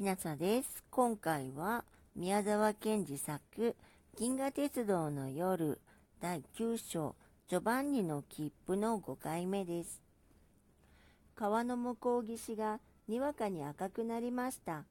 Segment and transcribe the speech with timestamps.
[0.00, 0.82] きなさです。
[0.90, 1.84] 今回は
[2.16, 3.76] 宮沢賢治作
[4.16, 5.78] 銀河鉄道の夜
[6.22, 7.14] 第9章
[7.48, 10.00] ジョバンニの切符の5回目です。
[11.36, 14.86] 川の向こう岸がにわかに赤くなりました。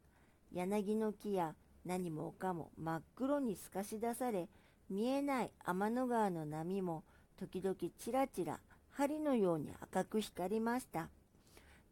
[0.53, 1.55] 柳の木や
[1.87, 4.47] 何もかも真っ黒に透かし出され、
[4.91, 7.03] 見えない天の川の波も
[7.39, 8.59] 時々ちらちら
[8.91, 11.09] 針のように赤く光りました。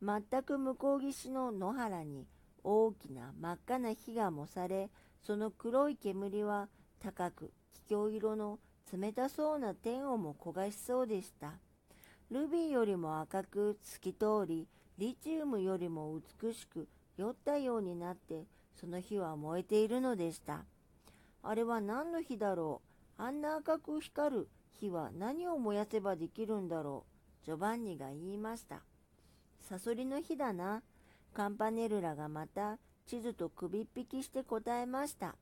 [0.04, 2.27] 全く向こう岸の野原に
[2.70, 4.89] 大きな真っ赤な火がもされ、
[5.21, 6.67] その黒い煙は
[6.99, 7.53] 高く
[7.88, 8.59] 桔梗色の
[8.91, 11.53] 冷たそうな天をも焦がしそうでした。
[12.30, 14.67] ルビーよりも赤く透き通り、
[14.98, 18.43] リチウムよりも美しく酔ったようになって、
[18.76, 20.65] その火は燃えているのでした。
[21.43, 22.81] あれは何の火だろ
[23.18, 23.21] う？
[23.21, 27.05] あんな赤く光る火は何を燃やせばできるんだろ
[27.43, 27.45] う？
[27.45, 28.81] ジョバンニが言いました。
[29.70, 30.84] サソリの火だな。
[31.38, 35.35] カンパネルラがまた地図と首っ引きして答えました。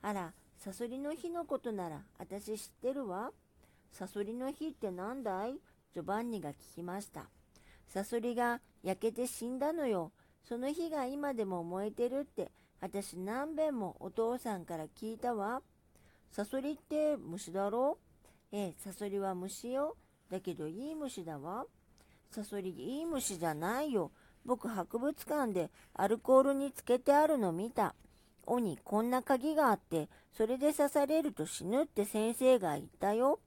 [0.00, 3.32] あら、サソリの日のことなら私知ってるわ。
[3.90, 5.54] サソリの日って何だい？
[5.94, 7.24] ジョバンニが聞きました。
[7.88, 10.12] サソリが焼けて死んだのよ。
[10.44, 15.60] その火が今でも燃えてるって私何べんもお父さんから聞いたわ。
[16.30, 17.98] サソリって虫だろ？
[18.52, 19.96] ええ、サソリは虫よ。
[20.30, 21.66] だけどいい虫だわ。
[22.30, 24.12] サソリいい虫じゃないよ。
[24.44, 27.94] 僕博物館でアルコールにつけてあるの見た。
[28.46, 33.40] 尾にこんな鍵があって、それで刺されると死ぬって先生が言ったよ。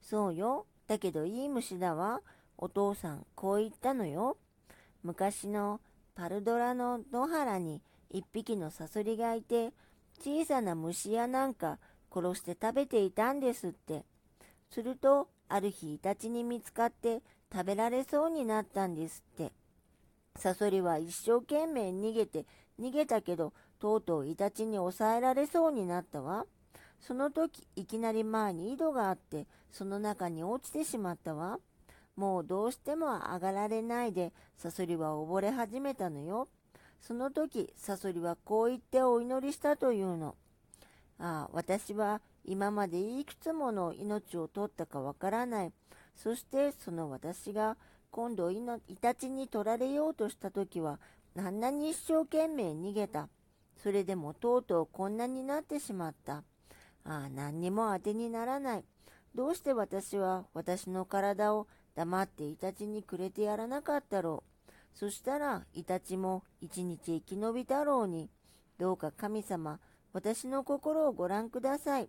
[0.00, 0.66] そうよ。
[0.88, 2.20] だけどいい虫だわ。
[2.58, 4.36] お父さん、こう言ったのよ。
[5.02, 5.80] 昔の
[6.14, 9.72] パルドラの野原に一匹のサソリがいて、
[10.20, 11.78] 小さな虫やなんか
[12.12, 14.04] 殺して食べていたんですって。
[14.70, 19.52] すると、ある日イタチに見つかって食べられそうになったんですって。
[20.36, 22.46] サソリは一生懸命逃げて
[22.80, 26.46] 逃げたけど、とうとうイタチに抑えられそうになったわ。
[26.98, 31.58] その時、いきなり前に井戸があって、その中に落ちてしまったわ。
[32.16, 36.48] もうどうしても上がられないで、サソリは溺れ始めたのよ。
[37.00, 40.36] その時、サソリはこう言ってお祈りしたというの。
[41.18, 45.72] ああ、私は今までいくつもの命を取ったかわからない。
[46.14, 47.76] そしてその私が
[48.10, 48.60] 今度イ
[49.00, 50.98] タチに取られようとした時は
[51.36, 53.28] あんなに一生懸命逃げた。
[53.82, 56.42] それでもとうとうこんなになってしまった。
[57.04, 58.84] ああ、何にも当てにならない。
[59.34, 64.70] どうして私は私の体を黙ってイタチにくれてやらなかったろう。
[64.92, 68.28] そしたらイタチも一日生き延びたろうに。
[68.78, 69.78] どうか神様、
[70.12, 72.08] 私の心をご覧ください。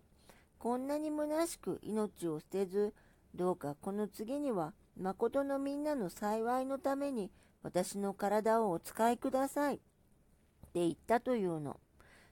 [0.58, 2.92] こんなに虚しく命を捨てず、
[3.34, 7.30] どうかこの次には誠のみんなの幸いのために
[7.62, 9.76] 私の体をお使いください。
[9.76, 11.80] って言ったというの。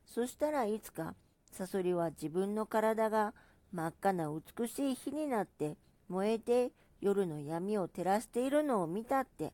[0.05, 1.15] そしたらいつか、
[1.53, 3.33] サソリは自分の体が
[3.72, 4.28] 真っ赤な
[4.59, 5.77] 美しい火になって
[6.09, 9.53] 燃えて夜の闇を照らしているのを見たって。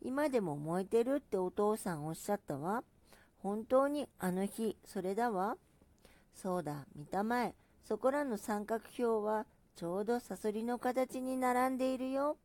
[0.00, 2.82] 今でも燃えてるってお父さんおっしゃったわ。
[3.38, 5.56] 本当にあの日、それだわ。
[6.34, 7.54] そうだ、見たまえ。
[7.84, 12.36] そこらの三角標はちょうどサソリの形に並んでいるよ。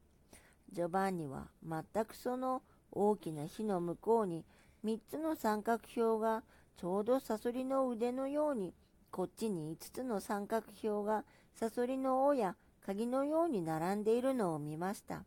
[0.71, 2.61] ジョバンニは全くその
[2.91, 4.45] 大きな火の向こうに
[4.85, 6.43] 3つの三角標が
[6.77, 8.73] ちょうどサソリの腕のように
[9.11, 11.23] こっちに5つの三角標が
[11.53, 12.55] サソリの尾や
[12.85, 15.23] 鍵のように並んでいるのを見ました。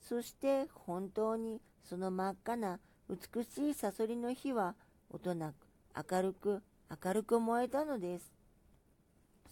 [0.00, 2.78] そして本当にその真っ赤な
[3.08, 4.74] 美しいサソリの火は
[5.10, 5.54] 音なく
[6.12, 6.62] 明るく
[7.04, 8.32] 明るく燃えたのです。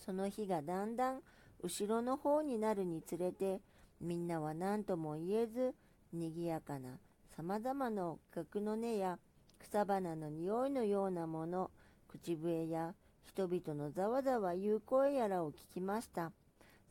[0.05, 1.21] その火がだんだん
[1.63, 3.61] 後ろの方になるにつれて
[4.01, 5.75] みんなは何とも言えず
[6.13, 6.99] にぎやかな
[7.37, 9.19] さまざまな額の根や
[9.59, 11.71] 草花の匂いのようなもの
[12.09, 12.95] 口笛や
[13.25, 16.33] 人々のざわざわ言う声やらを聞きました。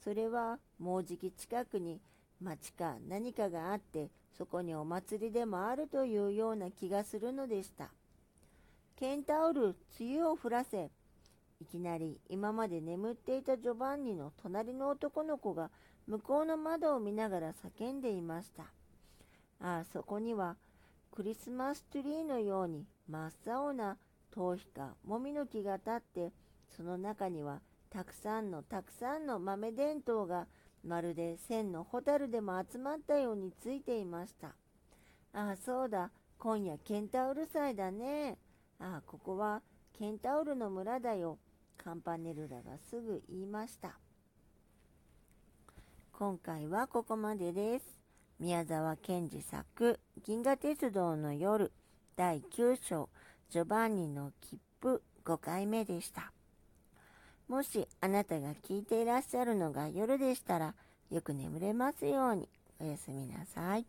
[0.04, 2.00] それはもうじき近くに
[2.42, 7.90] 町か何かがあってそこにお祭りでもあるというような気がするのでした。
[8.98, 10.92] ケンタウル梅雨を降らせ
[11.62, 15.72] いきなり今まで眠っていたジョバンニの隣の男の子が
[16.06, 18.64] 向こうの窓を見ながら叫んでいました。
[19.62, 20.58] ああ、そこには
[21.12, 23.98] クリスマスツリーのように真っ青な
[24.32, 26.34] 頭皮かもみの木が立って、
[26.76, 30.48] その中にはたくさんのたくさんの豆電灯が
[30.84, 34.50] まるで千のホタルでも集まったようについていました。
[35.34, 36.12] ああ、そうだ。
[36.38, 38.38] 今夜ケンタウル祭だね。
[38.78, 39.62] ああ、ここは
[39.98, 41.40] ケンタウルの村だよ。
[41.86, 44.00] カンパネルラがすぐ言いました。
[46.14, 47.86] 今回はここまでです。
[48.40, 51.72] 宮沢賢治作、銀河鉄道の夜、
[52.16, 53.08] 第9章、
[53.52, 56.32] ジョバンニの切符5回目でした。
[57.48, 60.74] もしあなたが聞いていらっしゃるのが夜でしたら、
[61.12, 62.50] よく眠れますように。
[62.80, 63.86] おやすみなさい。